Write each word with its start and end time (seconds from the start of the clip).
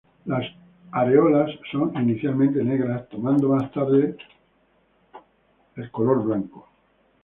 La 0.25 0.41
areolas 0.93 1.51
son 1.71 1.93
inicialmente 1.95 2.63
negras 2.63 3.07
tornando 3.09 3.49
más 3.49 3.71
tarde 3.71 4.17
para 5.11 5.23
ser 5.75 5.85
de 5.85 5.91
color 5.91 6.23
blanco. 6.23 6.67